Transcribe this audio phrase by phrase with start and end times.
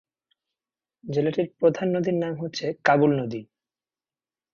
[1.03, 3.41] জেলাটির প্রধান নদীর নাম হচ্ছে কাবুল নদী।